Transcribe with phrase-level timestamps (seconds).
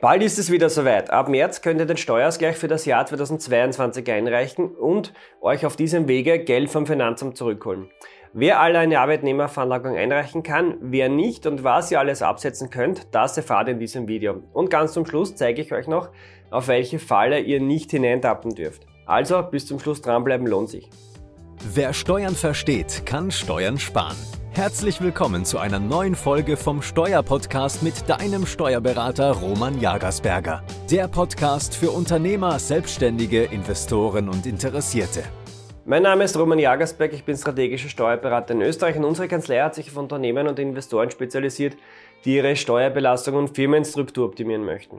[0.00, 1.10] Bald ist es wieder soweit.
[1.10, 6.06] Ab März könnt ihr den Steuerausgleich für das Jahr 2022 einreichen und euch auf diesem
[6.06, 7.90] Wege Geld vom Finanzamt zurückholen.
[8.32, 13.36] Wer alle eine Arbeitnehmerveranlagung einreichen kann, wer nicht und was ihr alles absetzen könnt, das
[13.36, 14.44] erfahrt ihr in diesem Video.
[14.52, 16.10] Und ganz zum Schluss zeige ich euch noch,
[16.50, 18.86] auf welche Falle ihr nicht hineintappen dürft.
[19.04, 20.88] Also bis zum Schluss dranbleiben lohnt sich.
[21.74, 24.16] Wer Steuern versteht, kann Steuern sparen.
[24.58, 30.64] Herzlich willkommen zu einer neuen Folge vom Steuerpodcast mit deinem Steuerberater Roman Jagersberger.
[30.90, 35.22] Der Podcast für Unternehmer, Selbstständige, Investoren und Interessierte.
[35.84, 39.76] Mein Name ist Roman Jagersberg, ich bin strategischer Steuerberater in Österreich und unsere Kanzlei hat
[39.76, 41.76] sich auf Unternehmen und Investoren spezialisiert,
[42.24, 44.98] die ihre Steuerbelastung und Firmenstruktur optimieren möchten.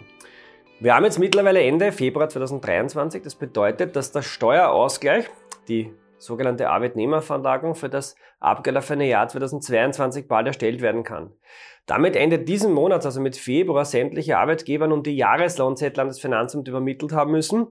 [0.79, 5.25] Wir haben jetzt mittlerweile Ende Februar 2023, das bedeutet, dass der Steuerausgleich,
[5.67, 11.31] die sogenannte Arbeitnehmerveranlagung für das abgelaufene Jahr 2022 bald erstellt werden kann.
[11.85, 16.67] Damit Ende diesen Monats, also mit Februar, sämtliche Arbeitgeber nun die Jahreslohnzettel an das Finanzamt
[16.67, 17.67] übermittelt haben müssen,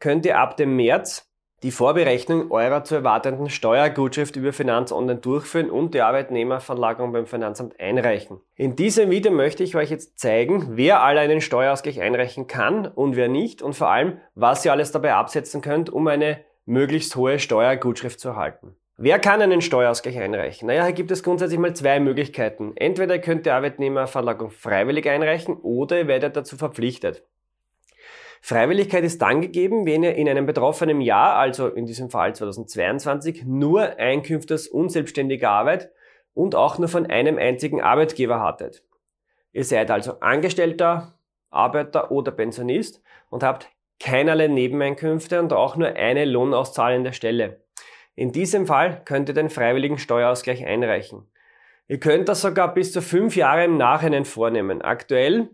[0.00, 1.30] könnt ihr ab dem März
[1.62, 7.78] die Vorberechnung eurer zu erwartenden Steuergutschrift über Finanz Online durchführen und die Arbeitnehmerveranlagung beim Finanzamt
[7.78, 8.40] einreichen.
[8.56, 13.14] In diesem Video möchte ich euch jetzt zeigen, wer alle einen Steuerausgleich einreichen kann und
[13.14, 16.40] wer nicht und vor allem, was ihr alles dabei absetzen könnt, um eine
[16.70, 18.76] möglichst hohe Steuergutschrift zu erhalten.
[18.96, 20.68] Wer kann einen Steuerausgleich einreichen?
[20.68, 22.76] Naja, hier gibt es grundsätzlich mal zwei Möglichkeiten.
[22.76, 27.24] Entweder könnt die Arbeitnehmerverlagung freiwillig einreichen oder ihr werdet dazu verpflichtet.
[28.40, 33.44] Freiwilligkeit ist dann gegeben, wenn ihr in einem betroffenen Jahr, also in diesem Fall 2022,
[33.44, 35.90] nur Einkünfte aus unselbstständiger Arbeit
[36.34, 38.84] und auch nur von einem einzigen Arbeitgeber hattet.
[39.52, 41.18] Ihr seid also Angestellter,
[41.50, 43.68] Arbeiter oder Pensionist und habt
[44.00, 47.64] keinerlei Nebeneinkünfte und auch nur eine lohnauszahlende Stelle.
[48.16, 51.30] In diesem Fall könnt ihr den freiwilligen Steuerausgleich einreichen.
[51.86, 54.82] Ihr könnt das sogar bis zu fünf Jahre im Nachhinein vornehmen.
[54.82, 55.50] Aktuell,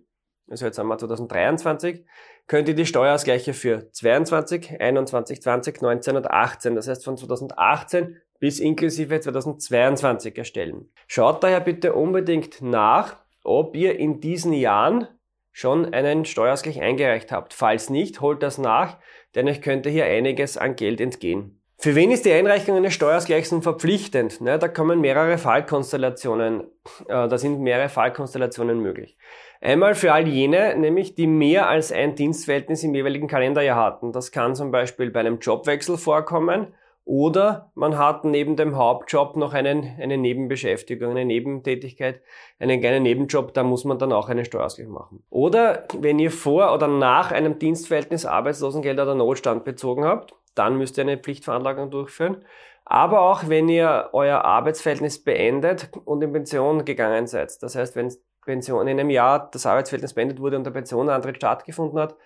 [0.48, 2.04] also jetzt haben wir 2023,
[2.46, 8.20] könnt ihr die Steuerausgleiche für 22, 21, 20, 19 und 18, das heißt von 2018
[8.38, 10.92] bis inklusive 2022 erstellen.
[11.06, 15.08] Schaut daher bitte unbedingt nach, ob ihr in diesen Jahren
[15.56, 17.54] schon einen Steuerausgleich eingereicht habt.
[17.54, 18.98] Falls nicht, holt das nach,
[19.34, 21.62] denn euch könnte hier einiges an Geld entgehen.
[21.78, 24.42] Für wen ist die Einreichung eines Steuerausgleichs verpflichtend?
[24.42, 26.60] Ne, da kommen mehrere Fallkonstellationen,
[27.08, 29.16] äh, da sind mehrere Fallkonstellationen möglich.
[29.62, 34.12] Einmal für all jene, nämlich die mehr als ein Dienstverhältnis im jeweiligen Kalenderjahr hatten.
[34.12, 36.74] Das kann zum Beispiel bei einem Jobwechsel vorkommen
[37.06, 42.20] oder man hat neben dem Hauptjob noch einen, eine Nebenbeschäftigung, eine Nebentätigkeit,
[42.58, 45.22] einen kleinen Nebenjob, da muss man dann auch einen Steuerausgleich machen.
[45.30, 50.98] Oder wenn ihr vor oder nach einem Dienstverhältnis Arbeitslosengeld oder Notstand bezogen habt, dann müsst
[50.98, 52.44] ihr eine Pflichtveranlagung durchführen.
[52.84, 57.62] Aber auch wenn ihr euer Arbeitsverhältnis beendet und in Pension gegangen seid.
[57.62, 58.12] Das heißt, wenn
[58.44, 62.16] Pension in einem Jahr das Arbeitsverhältnis beendet wurde und der Pensionantritt stattgefunden hat,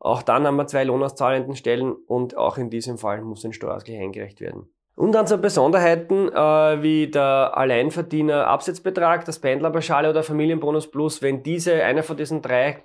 [0.00, 4.00] auch dann haben wir zwei lohnauszahlenden Stellen und auch in diesem Fall muss ein Steuerausgleich
[4.00, 4.70] eingereicht werden.
[4.96, 11.42] Und dann so Besonderheiten äh, wie der Alleinverdiener Absetzbetrag, das Pendlerpauschale oder Familienbonus Plus, wenn
[11.42, 12.82] diese, einer von diesen drei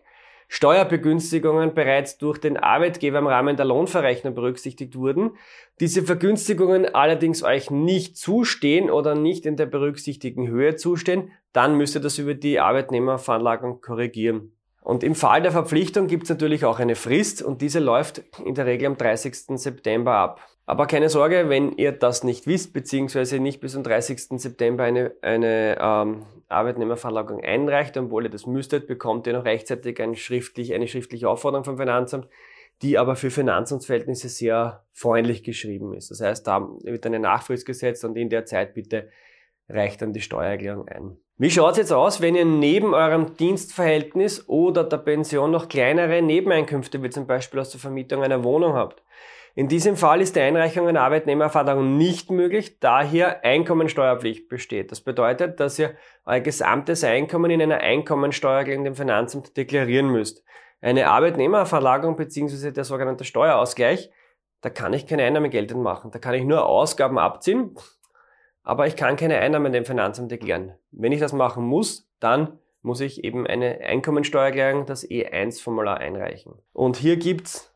[0.48, 5.32] Steuerbegünstigungen bereits durch den Arbeitgeber im Rahmen der Lohnverrechnung berücksichtigt wurden,
[5.80, 11.96] diese Vergünstigungen allerdings euch nicht zustehen oder nicht in der berücksichtigten Höhe zustehen, dann müsst
[11.96, 14.52] ihr das über die Arbeitnehmerveranlagung korrigieren.
[14.86, 18.54] Und im Fall der Verpflichtung gibt es natürlich auch eine Frist und diese läuft in
[18.54, 19.36] der Regel am 30.
[19.60, 20.40] September ab.
[20.68, 24.40] Aber keine Sorge, wenn ihr das nicht wisst, beziehungsweise nicht bis zum 30.
[24.40, 30.16] September eine, eine ähm, Arbeitnehmerveranlagung einreicht, obwohl ihr das müsstet, bekommt ihr noch rechtzeitig ein
[30.16, 32.28] schriftlich, eine schriftliche Aufforderung vom Finanzamt,
[32.84, 36.12] die aber für Finanzamtsverhältnisse sehr freundlich geschrieben ist.
[36.12, 39.10] Das heißt, da wird eine Nachfrist gesetzt und in der Zeit bitte
[39.70, 41.18] reicht dann die Steuererklärung ein.
[41.38, 47.04] Wie schaut's jetzt aus, wenn ihr neben eurem Dienstverhältnis oder der Pension noch kleinere Nebeneinkünfte,
[47.04, 49.04] wie zum Beispiel aus der Vermietung einer Wohnung habt?
[49.58, 54.92] In diesem Fall ist die Einreichung einer Arbeitnehmervereinbarung nicht möglich, da hier Einkommensteuerpflicht besteht.
[54.92, 55.96] Das bedeutet, dass ihr
[56.26, 60.44] euer gesamtes Einkommen in einer Einkommensteuer gegen den Finanzamt deklarieren müsst.
[60.82, 62.72] Eine Arbeitnehmerverlagerung bzw.
[62.72, 64.12] der sogenannte Steuerausgleich,
[64.60, 66.12] da kann ich keine Einnahmen geltend machen.
[66.12, 67.76] Da kann ich nur Ausgaben abziehen,
[68.66, 70.74] aber ich kann keine Einnahmen dem Finanzamt erklären.
[70.92, 76.54] Wenn ich das machen muss, dann muss ich eben eine Einkommensteuererklärung, das E1-Formular einreichen.
[76.74, 77.74] Und hier gibt's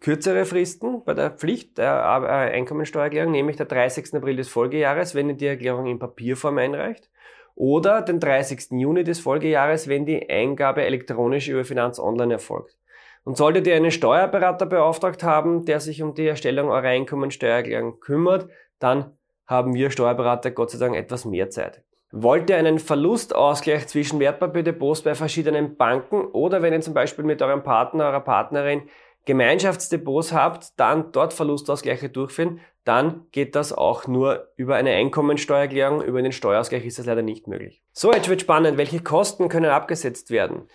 [0.00, 4.14] kürzere Fristen bei der Pflicht der äh, Einkommensteuererklärung, nämlich der 30.
[4.14, 7.08] April des Folgejahres, wenn ihr die Erklärung in Papierform einreicht,
[7.54, 8.72] oder den 30.
[8.72, 12.76] Juni des Folgejahres, wenn die Eingabe elektronisch über Finanz Online erfolgt.
[13.24, 18.48] Und solltet ihr einen Steuerberater beauftragt haben, der sich um die Erstellung eurer Einkommensteuererklärung kümmert,
[18.78, 19.16] dann
[19.46, 21.82] haben wir Steuerberater Gott sei Dank etwas mehr Zeit.
[22.12, 27.42] Wollt ihr einen Verlustausgleich zwischen Wertpapierdepots bei verschiedenen Banken oder wenn ihr zum Beispiel mit
[27.42, 28.88] eurem Partner, eurer Partnerin
[29.26, 36.22] Gemeinschaftsdepots habt, dann dort Verlustausgleiche durchführen, dann geht das auch nur über eine Einkommensteuererklärung, über
[36.22, 37.82] den Steuerausgleich ist das leider nicht möglich.
[37.92, 40.68] So, jetzt wird spannend, welche Kosten können abgesetzt werden?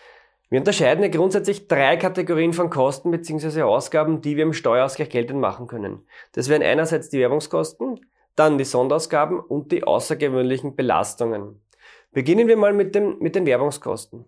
[0.49, 3.61] Wir unterscheiden ja grundsätzlich drei Kategorien von Kosten bzw.
[3.61, 6.05] Ausgaben, die wir im Steuerausgleich geltend machen können.
[6.33, 8.01] Das wären einerseits die Werbungskosten,
[8.41, 11.61] dann die Sonderausgaben und die außergewöhnlichen Belastungen.
[12.11, 14.25] Beginnen wir mal mit, dem, mit den Werbungskosten.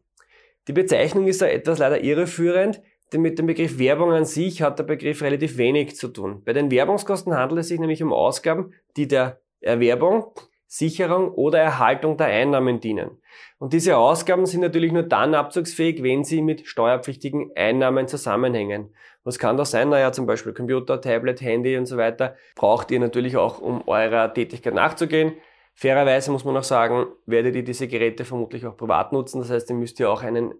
[0.67, 2.81] Die Bezeichnung ist da etwas leider irreführend,
[3.11, 6.43] denn mit dem Begriff Werbung an sich hat der Begriff relativ wenig zu tun.
[6.45, 10.31] Bei den Werbungskosten handelt es sich nämlich um Ausgaben, die der Erwerbung,
[10.75, 13.11] Sicherung oder Erhaltung der Einnahmen dienen.
[13.59, 18.91] Und diese Ausgaben sind natürlich nur dann abzugsfähig, wenn sie mit steuerpflichtigen Einnahmen zusammenhängen.
[19.23, 19.89] Was kann das sein?
[19.89, 24.33] Naja, zum Beispiel Computer, Tablet, Handy und so weiter braucht ihr natürlich auch, um eurer
[24.33, 25.33] Tätigkeit nachzugehen.
[25.75, 29.41] Fairerweise muss man auch sagen, werdet ihr diese Geräte vermutlich auch privat nutzen.
[29.41, 30.55] Das heißt, ihr müsst ja auch einen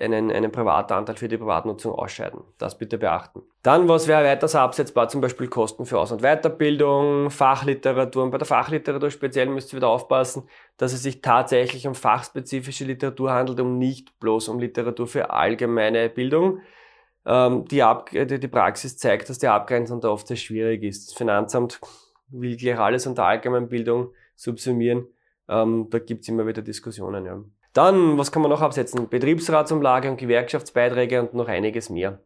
[0.00, 2.40] einen, einen Privatanteil für die Privatnutzung ausscheiden.
[2.58, 3.42] Das bitte beachten.
[3.62, 5.08] Dann, was wäre weiters absetzbar?
[5.08, 8.24] Zum Beispiel Kosten für Aus- und Weiterbildung, Fachliteratur.
[8.24, 12.84] Und bei der Fachliteratur speziell müsst ihr wieder aufpassen, dass es sich tatsächlich um fachspezifische
[12.84, 16.60] Literatur handelt und nicht bloß um Literatur für allgemeine Bildung.
[17.26, 21.08] Ähm, die, Ab die Praxis zeigt, dass die Abgrenzung da oft sehr schwierig ist.
[21.08, 21.80] Das Finanzamt
[22.28, 25.06] will gleich alles unter Allgemeinbildung subsumieren.
[25.48, 27.26] Ähm, da gibt's immer wieder Diskussionen.
[27.26, 27.42] Ja.
[27.72, 29.08] Dann, was kann man noch absetzen?
[29.08, 32.20] Betriebsratsumlage und Gewerkschaftsbeiträge und noch einiges mehr.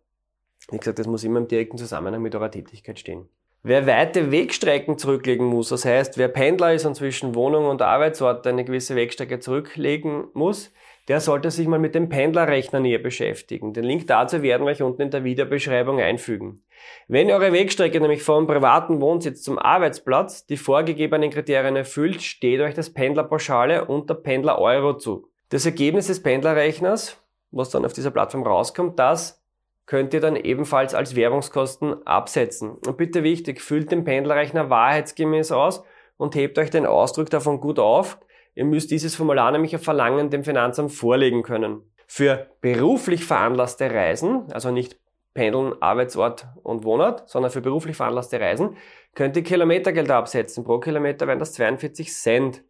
[0.71, 3.29] Wie gesagt, das muss immer im direkten Zusammenhang mit eurer Tätigkeit stehen.
[3.67, 8.47] Wer weite Wegstrecken zurücklegen muss, das heißt, wer Pendler ist und zwischen Wohnung und Arbeitsort
[8.47, 10.71] eine gewisse Wegstrecke zurücklegen muss,
[11.09, 13.73] der sollte sich mal mit dem Pendlerrechner näher beschäftigen.
[13.73, 16.63] Den Link dazu werden wir euch unten in der Videobeschreibung einfügen.
[17.09, 22.75] Wenn eure Wegstrecke nämlich vom privaten Wohnsitz zum Arbeitsplatz die vorgegebenen Kriterien erfüllt, steht euch
[22.75, 25.31] das Pendlerpauschale und der Pendler Euro zu.
[25.55, 27.17] Das Ergebnis des Pendlerrechners,
[27.53, 29.41] was dann auf dieser Plattform rauskommt, das
[29.87, 32.73] könnt ihr dann ebenfalls als Werbungskosten absetzen.
[32.85, 35.85] Und bitte wichtig, füllt den Pendlerrechner wahrheitsgemäß aus
[36.17, 38.19] und hebt euch den Ausdruck davon gut auf.
[38.57, 41.83] Ihr müsst dieses Formular nämlich auf Verlangen dem Finanzamt vorlegen können.
[42.09, 44.99] Für beruflich veranlasste Reisen, also nicht
[45.35, 48.77] Pendeln, Arbeitsort und Wohnort, sondern für beruflich veranlasste Reisen,
[49.15, 50.65] könnt ihr Kilometergeld absetzen.
[50.65, 52.65] Pro Kilometer wären das 42 Cent.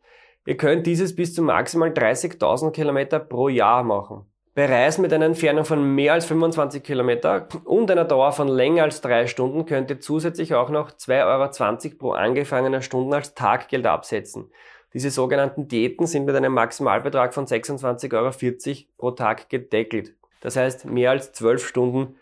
[0.46, 4.26] Ihr könnt dieses bis zu maximal 30.000 Kilometer pro Jahr machen.
[4.55, 8.85] Bei Reisen mit einer Entfernung von mehr als 25 Kilometer und einer Dauer von länger
[8.85, 13.87] als drei Stunden könnt ihr zusätzlich auch noch 2,20 Euro pro angefangener Stunde als Taggeld
[13.87, 14.52] absetzen.
[14.93, 20.14] Diese sogenannten Diäten sind mit einem Maximalbetrag von 26,40 Euro pro Tag gedeckelt.
[20.41, 22.17] Das heißt, mehr als 12 Stunden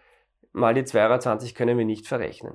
[0.52, 2.54] mal die 2,20 Euro können wir nicht verrechnen.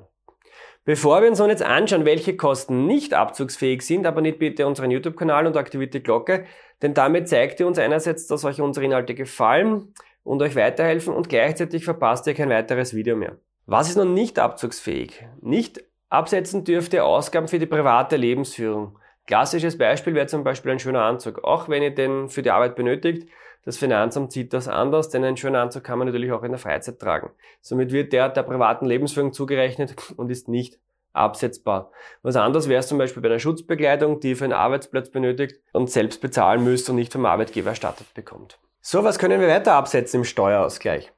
[0.88, 5.45] Bevor wir uns nun jetzt anschauen, welche Kosten nicht abzugsfähig sind, abonniert bitte unseren YouTube-Kanal
[5.45, 6.45] und aktiviert die Glocke,
[6.81, 9.94] denn damit zeigt ihr uns einerseits, dass euch unsere Inhalte gefallen
[10.24, 13.36] und euch weiterhelfen und gleichzeitig verpasst ihr kein weiteres Video mehr.
[13.66, 15.28] Was ist nun nicht abzugsfähig?
[15.42, 18.98] Nicht absetzen dürft ihr Ausgaben für die private Lebensführung.
[19.25, 21.44] Klassisches Beispiel wäre zum Beispiel ein schöner Anzug.
[21.44, 23.28] Auch wenn ihr den für die Arbeit benötigt,
[23.68, 26.58] das Finanzamt sieht das anders, denn einen schönen Anzug kann man natürlich auch in der
[26.58, 27.31] Freizeit tragen.
[27.60, 30.80] Somit wird der der privaten Lebensführung zugerechnet und ist nicht
[31.12, 31.92] absetzbar.
[32.22, 35.60] Was anders wäre es zum Beispiel bei einer Schutzbekleidung, die ihr für einen Arbeitsplatz benötigt
[35.74, 38.58] und selbst bezahlen müsst und nicht vom Arbeitgeber erstattet bekommt.
[38.80, 41.12] So, was können wir weiter absetzen im Steuerausgleich?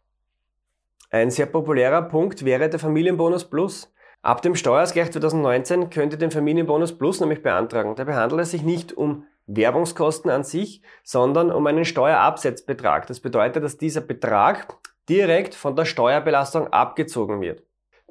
[1.11, 3.93] Ein sehr populärer Punkt wäre der Familienbonus Plus.
[4.23, 7.93] Ab dem Steuerausgleich 2019 könnt ihr den Familienbonus Plus nämlich beantragen.
[7.95, 13.07] Dabei handelt es sich nicht um Werbungskosten an sich, sondern um einen Steuerabsetzbetrag.
[13.07, 14.77] Das bedeutet, dass dieser Betrag
[15.09, 17.63] direkt von der Steuerbelastung abgezogen wird.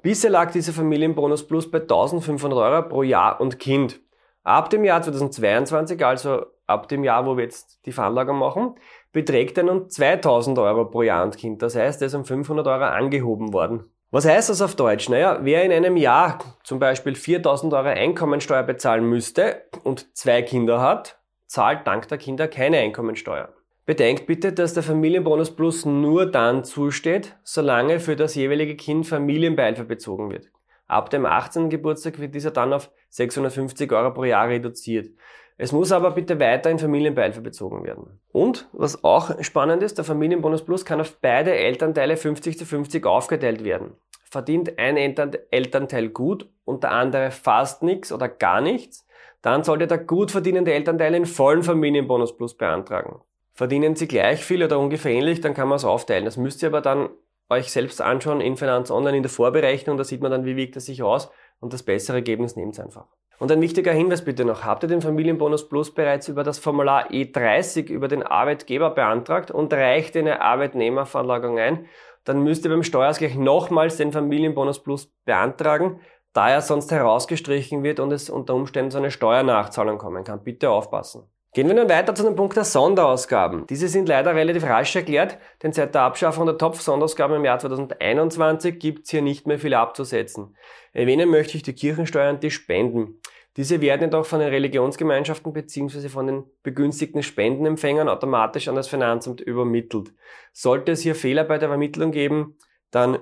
[0.03, 4.01] Bisher lag dieser Familienbonus Plus bei 1500 Euro pro Jahr und Kind.
[4.43, 8.75] Ab dem Jahr 2022, also ab dem Jahr, wo wir jetzt die Veranlagung machen,
[9.13, 11.63] beträgt er nun 2000 Euro pro Jahr und Kind.
[11.63, 13.85] Das heißt, er ist um 500 Euro angehoben worden.
[14.11, 15.09] Was heißt das auf Deutsch?
[15.11, 20.81] Naja, wer in einem Jahr zum Beispiel 4000 Euro Einkommensteuer bezahlen müsste und zwei Kinder
[20.81, 21.18] hat,
[21.49, 23.53] zahlt dank der Kinder keine Einkommensteuer.
[23.87, 29.85] Bedenkt bitte, dass der Familienbonus Plus nur dann zusteht, solange für das jeweilige Kind Familienbeihilfe
[29.85, 30.51] bezogen wird.
[30.87, 31.71] Ab dem 18.
[31.71, 35.11] Geburtstag wird dieser dann auf 650 Euro pro Jahr reduziert.
[35.57, 38.21] Es muss aber bitte weiter in Familienbeihilfe bezogen werden.
[38.31, 43.07] Und, was auch spannend ist, der Familienbonus Plus kann auf beide Elternteile 50 zu 50
[43.07, 43.93] aufgeteilt werden.
[44.23, 49.08] Verdient ein Elternteil gut und der andere fast nichts oder gar nichts,
[49.43, 53.21] dann sollte der gut verdienende Elternteil einen vollen Familienbonus plus beantragen.
[53.55, 56.25] Verdienen Sie gleich viel oder ungefähr ähnlich, dann kann man es aufteilen.
[56.25, 57.11] Das müsst ihr aber dann
[57.51, 60.77] euch selbst anschauen in Finanz Online in der Vorberechnung, da sieht man dann, wie wiegt
[60.77, 61.31] es sich aus
[61.61, 63.07] und das bessere Ergebnis nehmt einfach.
[63.39, 67.11] Und ein wichtiger Hinweis bitte noch, habt ihr den Familienbonus Plus bereits über das Formular
[67.11, 71.87] E30 über den Arbeitgeber beantragt und reicht eine Arbeitnehmerveranlagung ein,
[72.25, 76.01] dann müsst ihr beim Steuerausgleich nochmals den Familienbonus Plus beantragen,
[76.33, 80.43] da er sonst herausgestrichen wird und es unter Umständen zu einer Steuernachzahlung kommen kann.
[80.43, 81.25] Bitte aufpassen.
[81.55, 83.67] Gehen wir nun weiter zu dem Punkt der Sonderausgaben.
[83.67, 88.79] Diese sind leider relativ rasch erklärt, denn seit der Abschaffung der Topf-Sonderausgaben im Jahr 2021
[88.79, 90.55] gibt es hier nicht mehr viel abzusetzen.
[90.93, 93.21] Erwähnen möchte ich die Kirchensteuer und die Spenden.
[93.57, 96.09] Diese werden jedoch von den Religionsgemeinschaften bzw.
[96.09, 100.13] von den begünstigten Spendenempfängern automatisch an das Finanzamt übermittelt.
[100.53, 102.59] Sollte es hier Fehler bei der Vermittlung geben,
[102.91, 103.19] dann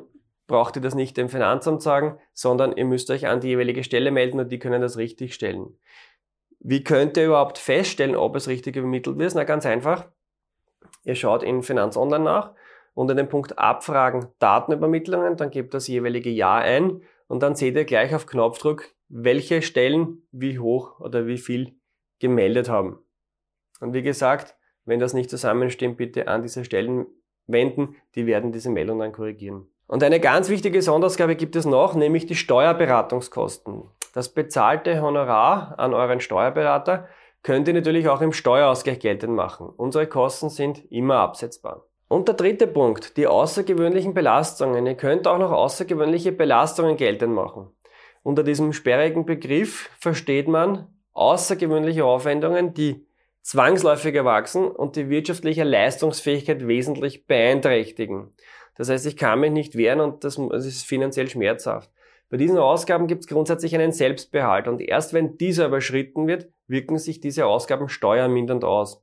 [0.46, 4.10] braucht ihr das nicht dem Finanzamt sagen, sondern ihr müsst euch an die jeweilige Stelle
[4.10, 5.78] melden und die können das richtig stellen.
[6.60, 9.34] Wie könnt ihr überhaupt feststellen, ob es richtig übermittelt wird?
[9.34, 10.08] Na ganz einfach.
[11.04, 12.54] Ihr schaut in Finanz Online nach
[12.96, 17.84] unter dem Punkt Abfragen Datenübermittlungen, dann gebt das jeweilige Jahr ein und dann seht ihr
[17.84, 21.76] gleich auf Knopfdruck, welche Stellen wie hoch oder wie viel
[22.18, 22.98] gemeldet haben.
[23.80, 27.06] Und wie gesagt, wenn das nicht zusammenstimmt, bitte an diese Stellen
[27.46, 29.68] wenden, die werden diese Meldung dann korrigieren.
[29.86, 33.84] Und eine ganz wichtige Sonderausgabe gibt es noch, nämlich die Steuerberatungskosten.
[34.12, 37.08] Das bezahlte Honorar an euren Steuerberater
[37.42, 39.68] könnt ihr natürlich auch im Steuerausgleich geltend machen.
[39.76, 41.86] Unsere Kosten sind immer absetzbar.
[42.08, 44.86] Und der dritte Punkt, die außergewöhnlichen Belastungen.
[44.86, 47.68] Ihr könnt auch noch außergewöhnliche Belastungen geltend machen.
[48.22, 53.06] Unter diesem sperrigen Begriff versteht man außergewöhnliche Aufwendungen, die
[53.42, 58.32] zwangsläufig erwachsen und die wirtschaftliche Leistungsfähigkeit wesentlich beeinträchtigen.
[58.76, 61.90] Das heißt, ich kann mich nicht wehren und das, das ist finanziell schmerzhaft.
[62.28, 66.98] Bei diesen Ausgaben gibt es grundsätzlich einen Selbstbehalt und erst wenn dieser überschritten wird, wirken
[66.98, 69.02] sich diese Ausgaben steuermindernd aus.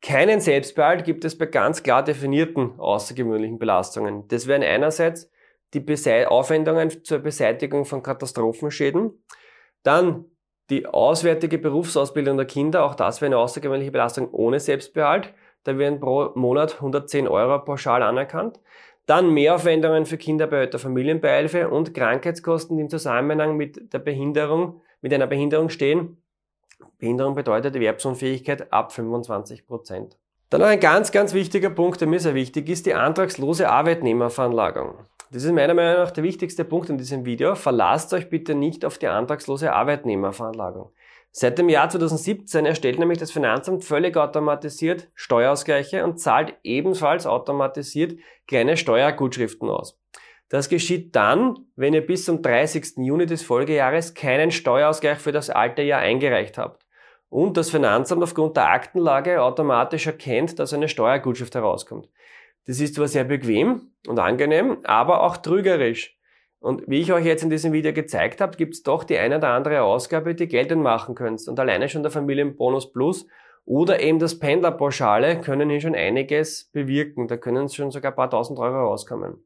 [0.00, 4.28] Keinen Selbstbehalt gibt es bei ganz klar definierten außergewöhnlichen Belastungen.
[4.28, 5.30] Das wären einerseits
[5.74, 9.24] die Aufwendungen zur Beseitigung von Katastrophenschäden,
[9.82, 10.24] dann
[10.70, 15.34] die auswärtige Berufsausbildung der Kinder, auch das wäre eine außergewöhnliche Belastung ohne Selbstbehalt.
[15.68, 18.58] Da werden pro Monat 110 Euro pauschal anerkannt.
[19.04, 25.26] Dann Mehraufwendungen für Kinderbehälter, Familienbeihilfe und Krankheitskosten, die im Zusammenhang mit der Behinderung, mit einer
[25.26, 26.22] Behinderung stehen.
[26.96, 30.16] Behinderung bedeutet Erwerbsunfähigkeit ab 25 Prozent.
[30.48, 34.94] Dann noch ein ganz, ganz wichtiger Punkt, der mir sehr wichtig ist, die antragslose Arbeitnehmerveranlagung.
[35.30, 37.56] Das ist meiner Meinung nach der wichtigste Punkt in diesem Video.
[37.56, 40.92] Verlasst euch bitte nicht auf die antragslose Arbeitnehmerveranlagung.
[41.40, 48.18] Seit dem Jahr 2017 erstellt nämlich das Finanzamt völlig automatisiert Steuerausgleiche und zahlt ebenfalls automatisiert
[48.48, 50.00] kleine Steuergutschriften aus.
[50.48, 52.96] Das geschieht dann, wenn ihr bis zum 30.
[52.96, 56.84] Juni des Folgejahres keinen Steuerausgleich für das alte Jahr eingereicht habt
[57.28, 62.08] und das Finanzamt aufgrund der Aktenlage automatisch erkennt, dass eine Steuergutschrift herauskommt.
[62.66, 66.17] Das ist zwar sehr bequem und angenehm, aber auch trügerisch.
[66.60, 69.38] Und wie ich euch jetzt in diesem Video gezeigt habe, gibt es doch die eine
[69.38, 71.46] oder andere Ausgabe, die geltend machen könnt.
[71.46, 73.26] Und alleine schon der Familienbonus Plus
[73.64, 77.28] oder eben das Pendlerpauschale können hier schon einiges bewirken.
[77.28, 79.44] Da können schon sogar ein paar tausend Euro rauskommen.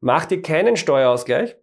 [0.00, 1.56] Macht ihr keinen Steuerausgleich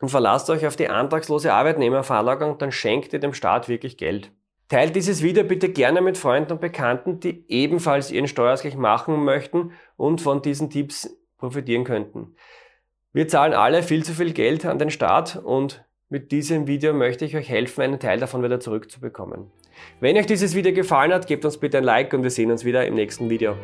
[0.00, 4.32] und verlasst euch auf die antragslose Arbeitnehmerveranlagung, dann schenkt ihr dem Staat wirklich Geld.
[4.68, 9.72] Teilt dieses Video bitte gerne mit Freunden und Bekannten, die ebenfalls ihren Steuerausgleich machen möchten
[9.96, 12.36] und von diesen Tipps profitieren könnten.
[13.18, 17.24] Wir zahlen alle viel zu viel Geld an den Staat und mit diesem Video möchte
[17.24, 19.50] ich euch helfen, einen Teil davon wieder zurückzubekommen.
[19.98, 22.64] Wenn euch dieses Video gefallen hat, gebt uns bitte ein Like und wir sehen uns
[22.64, 23.56] wieder im nächsten Video.